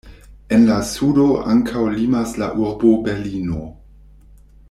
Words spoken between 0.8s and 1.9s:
sudo ankaŭ